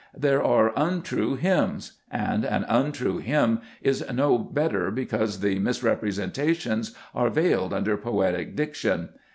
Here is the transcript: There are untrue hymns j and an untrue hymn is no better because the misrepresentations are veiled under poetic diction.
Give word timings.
There 0.17 0.41
are 0.43 0.73
untrue 0.75 1.35
hymns 1.35 1.89
j 1.89 1.93
and 2.17 2.43
an 2.43 2.63
untrue 2.67 3.19
hymn 3.19 3.61
is 3.83 4.03
no 4.11 4.39
better 4.39 4.89
because 4.89 5.41
the 5.41 5.59
misrepresentations 5.59 6.95
are 7.13 7.29
veiled 7.29 7.71
under 7.71 7.95
poetic 7.97 8.55
diction. 8.55 9.09